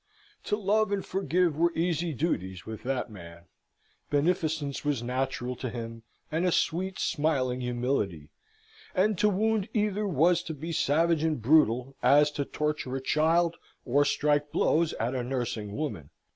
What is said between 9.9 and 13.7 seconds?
was to be savage and brutal, as to torture a child,